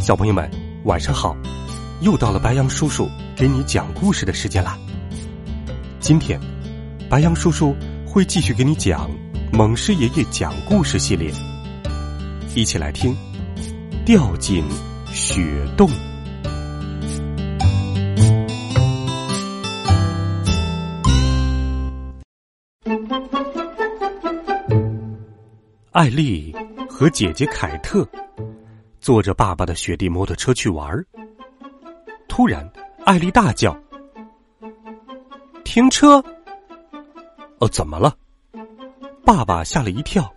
[0.00, 0.50] 小朋友们，
[0.84, 1.36] 晚上好！
[2.00, 3.06] 又到了白羊叔叔
[3.36, 4.78] 给你讲故事的时间啦。
[6.00, 6.40] 今天，
[7.08, 9.10] 白羊叔叔会继续给你讲
[9.56, 11.30] 《猛狮爷爷讲故事》系列，
[12.54, 13.14] 一起来听
[14.06, 14.64] 《掉进
[15.12, 15.88] 雪洞》。
[25.92, 26.56] 艾丽
[26.88, 28.08] 和姐姐凯特。
[29.00, 31.04] 坐着爸爸的雪地摩托车去玩儿。
[32.28, 32.70] 突然，
[33.04, 33.76] 艾丽大叫
[35.64, 36.22] ：“停车！”
[37.58, 38.14] 哦，怎么了？
[39.24, 40.30] 爸爸吓了一跳。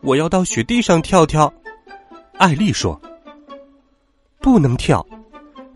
[0.00, 1.52] 我要到雪地上跳跳。
[2.34, 3.00] 艾丽说
[4.40, 5.04] ：“不能跳。”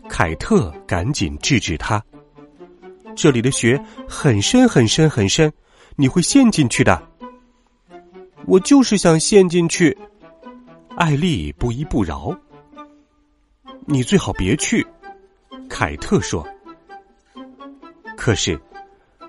[0.07, 2.01] 凯特赶紧制止他
[3.15, 5.51] ：“这里的雪很深很深很深，
[5.95, 7.01] 你会陷进去的。”
[8.45, 9.97] 我就是想陷进去。
[11.03, 12.33] 艾丽不依不饶，
[13.85, 14.87] 你最好别去。
[15.69, 16.47] 凯特说。
[18.15, 18.57] 可是，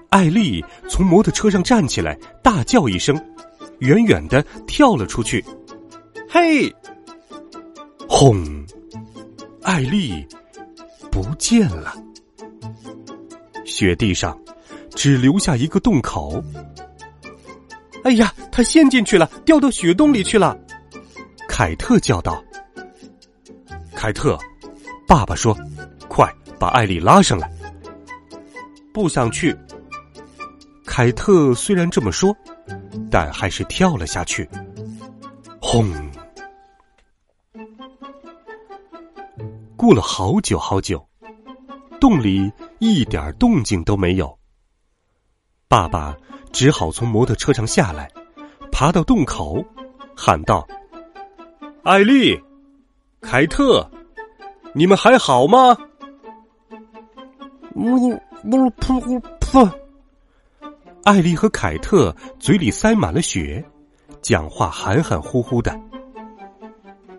[0.08, 3.20] 艾丽从摩托车上站起来，大叫一声，
[3.80, 5.44] 远远的跳了出去。
[6.30, 6.72] 嘿！
[8.08, 8.64] 轰！
[9.64, 10.24] 艾丽
[11.10, 11.92] 不见了，
[13.64, 14.40] 雪地上
[14.90, 16.40] 只留下一个洞口。
[18.04, 20.56] 哎呀，他陷进去了，掉到雪洞里去了。
[21.56, 22.42] 凯特叫道
[23.94, 24.36] ：“凯特，
[25.06, 25.56] 爸爸说，
[26.08, 27.48] 快把艾丽拉上来。”
[28.92, 29.56] 不想去。
[30.84, 32.36] 凯特虽然这么说，
[33.08, 34.50] 但还是跳了下去。
[35.60, 35.92] 轰！
[39.76, 41.08] 过了好久好久，
[42.00, 42.50] 洞里
[42.80, 44.36] 一点动静都没有。
[45.68, 46.16] 爸爸
[46.52, 48.10] 只好从摩托车上下来，
[48.72, 49.64] 爬到洞口，
[50.16, 50.66] 喊道。
[51.84, 52.42] 艾丽，
[53.20, 53.86] 凯特，
[54.72, 55.76] 你们还好吗？
[57.74, 59.70] 呜呜噗噗！
[61.04, 63.62] 艾丽和凯特嘴里塞满了血，
[64.22, 65.78] 讲话含含糊糊的。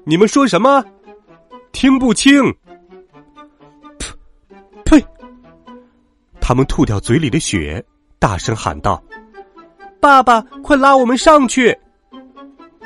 [0.03, 0.83] 你们说什么？
[1.71, 2.41] 听不清。
[3.99, 4.15] 噗
[4.83, 5.05] 呸！
[6.41, 7.85] 他们吐掉嘴里的血，
[8.17, 8.99] 大声喊道
[10.01, 11.77] ：“爸爸，快拉我们上去！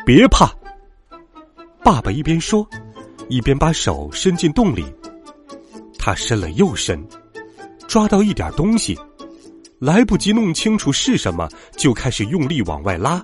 [0.06, 0.54] 别怕。”
[1.84, 2.68] 爸爸一边说，
[3.30, 4.86] 一边把手伸进洞里。
[5.98, 7.06] 他伸了又伸，
[7.88, 8.98] 抓到一点东西，
[9.80, 13.24] 来不及弄清楚是什么，就开始用力往外拉。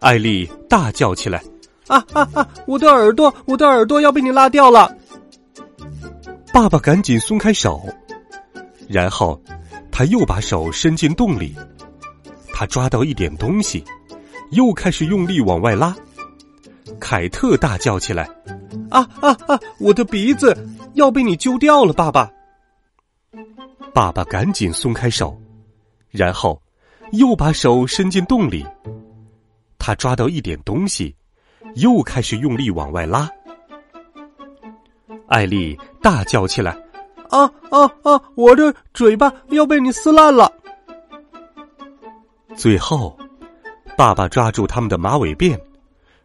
[0.00, 1.42] 艾丽大叫起来
[1.88, 2.48] ：“啊啊啊！
[2.66, 4.94] 我的耳朵，我的耳朵要被你拉掉了！”
[6.52, 7.82] 爸爸赶紧松开手，
[8.88, 9.40] 然后
[9.90, 11.54] 他又把手伸进洞里，
[12.52, 13.84] 他抓到一点东西，
[14.50, 15.96] 又开始用力往外拉。
[17.10, 18.28] 凯特大叫起来
[18.92, 19.58] ：“啊啊啊！
[19.80, 20.54] 我的鼻子
[20.92, 22.30] 要被你揪掉了，爸爸！”
[23.94, 25.34] 爸爸赶紧松开手，
[26.10, 26.60] 然后
[27.12, 28.62] 又把手伸进洞里。
[29.78, 31.16] 他抓到一点东西，
[31.76, 33.26] 又开始用力往外拉。
[35.28, 36.72] 艾丽大叫起来
[37.32, 38.22] ：“啊啊啊！
[38.34, 40.52] 我的嘴巴要被你撕烂了！”
[42.54, 43.18] 最后，
[43.96, 45.58] 爸爸抓住他们的马尾辫。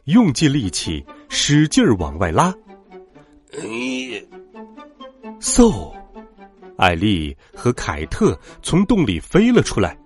[0.05, 2.53] 用尽力气，使劲往外拉。
[5.39, 5.93] 嗖！
[6.77, 9.97] 艾丽和凯特从洞里飞了出来。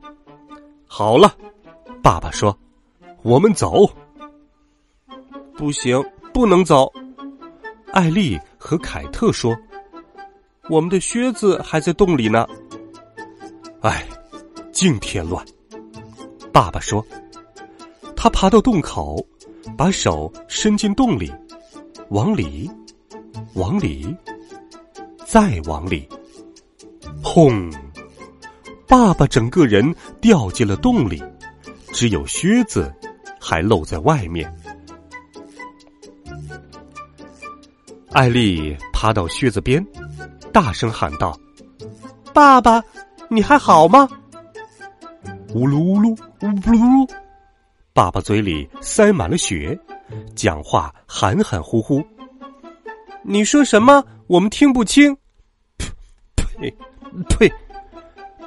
[0.86, 1.36] 好了，
[2.04, 2.56] 爸爸说
[3.24, 3.90] ：“我们走。”
[5.58, 6.04] 不行，
[6.34, 6.92] 不能走。
[7.92, 9.58] 艾丽和凯特说
[10.70, 12.46] ：“我们的靴子还在洞里呢。”
[13.82, 14.08] 哎，
[14.72, 15.44] 净添乱。
[16.52, 17.04] 爸爸说
[18.16, 19.26] ：“他爬到洞口。”
[19.76, 21.34] 把手伸进洞里，
[22.10, 22.70] 往里，
[23.56, 24.16] 往里，
[25.26, 26.08] 再往里，
[27.24, 27.72] 轰！
[28.88, 31.22] 爸爸整个人掉进了洞里，
[31.92, 32.94] 只有靴子
[33.40, 34.52] 还露在外面。
[38.12, 39.86] 艾丽爬到靴子边，
[40.52, 41.38] 大声喊道
[42.34, 42.82] ：“爸爸，
[43.30, 44.08] 你还好吗？”
[45.54, 47.10] 呜噜呜噜，呜噜。
[47.98, 49.76] 爸爸嘴里塞满了血，
[50.36, 52.00] 讲话含含糊糊。
[53.24, 54.06] 你说什么？
[54.28, 55.18] 我们听不清。
[56.36, 56.72] 呸！
[57.28, 57.52] 呸！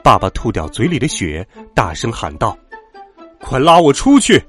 [0.05, 1.45] 爸爸吐掉嘴里的血，
[1.75, 2.57] 大声喊道
[3.43, 4.41] ：“快拉我出去！”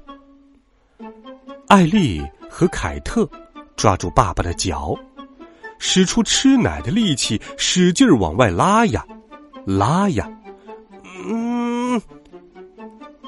[1.66, 3.28] 艾丽和凯特
[3.74, 4.94] 抓住爸爸的脚，
[5.80, 9.04] 使出吃奶的力气，使劲往外拉呀，
[9.66, 10.30] 拉呀。
[11.26, 12.00] 嗯，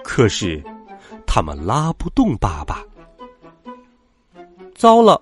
[0.04, 0.62] 可是
[1.34, 2.84] 他们拉不动爸爸。
[4.72, 5.20] 糟了，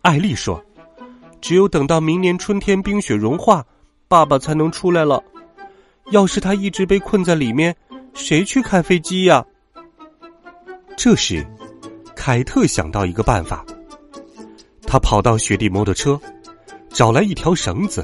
[0.00, 0.64] 艾丽说
[1.42, 3.62] ：“只有等到明年春天冰雪融化，
[4.08, 5.22] 爸爸才能出来了。
[6.12, 7.76] 要是他一直被困在里面，
[8.14, 9.44] 谁去开飞机呀？”
[10.96, 11.46] 这时，
[12.16, 13.66] 凯特想到一个办法。
[14.86, 16.18] 他跑到雪地摩托车，
[16.88, 18.02] 找来一条绳子，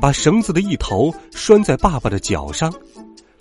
[0.00, 2.72] 把绳子的一头拴在爸爸的脚上。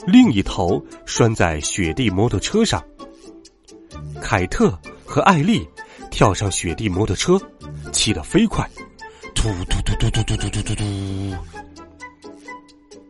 [0.07, 2.83] 另一头拴在雪地摩托车上，
[4.21, 5.67] 凯特和艾丽
[6.09, 7.37] 跳上雪地摩托车，
[7.91, 8.69] 骑得飞快，
[9.35, 10.83] 突突突突突突突突突突，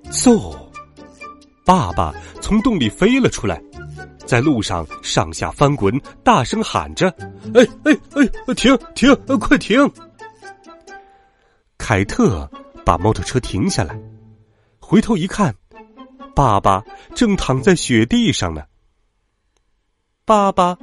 [0.10, 0.56] 嗖！
[1.64, 2.12] 爸爸
[2.42, 3.62] 从洞里飞了出来，
[4.26, 7.08] 在路上上下翻滚，大声喊着
[7.54, 9.92] ：“哎哎哎，停停，快停！”
[11.78, 12.50] 凯特
[12.84, 13.96] 把摩托车停下来，
[14.80, 15.54] 回头一看。
[16.34, 18.64] 爸爸正躺在雪地上呢。
[20.24, 20.78] 爸爸，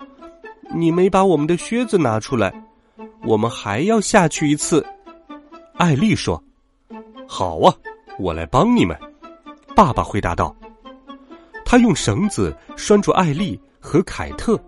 [0.70, 2.52] 你没把我们的靴子拿出来，
[3.24, 4.84] 我们还要下去一次。
[5.76, 6.42] 艾丽说
[7.26, 7.74] ：“好啊，
[8.18, 8.96] 我来帮你们。”
[9.74, 10.54] 爸爸回答道。
[11.64, 14.58] 他用绳子拴住艾丽和凯特，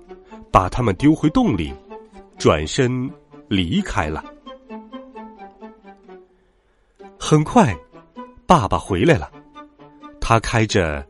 [0.53, 1.73] 把他们丢回洞里，
[2.39, 3.11] 转身
[3.49, 4.23] 离开了。
[7.19, 7.77] 很快，
[8.47, 9.31] 爸爸回来了。
[10.21, 11.05] 他开着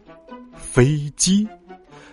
[0.54, 1.46] 飞机，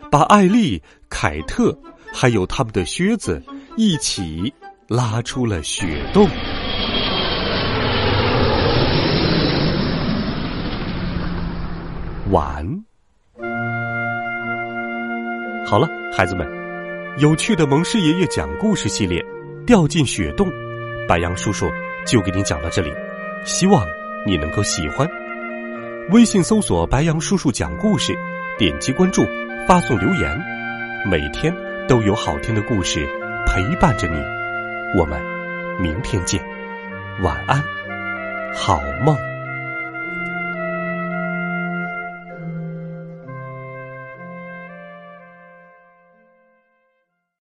[0.10, 1.78] 把艾丽、凯特
[2.20, 3.40] 还有他们的靴子
[3.76, 4.52] 一起
[4.88, 6.28] 拉出了雪洞。
[12.32, 12.66] 晚。
[15.68, 16.48] 好了，孩子们，
[17.20, 19.22] 有趣的蒙氏爷爷讲故事系列
[19.66, 20.48] 《掉进雪洞》，
[21.08, 21.70] 白杨叔叔
[22.04, 22.92] 就给你讲到这里，
[23.46, 23.86] 希望
[24.26, 25.08] 你能够喜欢。
[26.10, 28.18] 微信搜索“白杨叔叔讲故事”，
[28.58, 29.24] 点击关注，
[29.68, 30.42] 发送留言，
[31.06, 31.54] 每天
[31.88, 33.08] 都有好听的故事
[33.46, 34.22] 陪伴着你。
[34.98, 35.22] 我们
[35.80, 36.44] 明天见，
[37.22, 37.64] 晚安，
[38.54, 39.18] 好梦。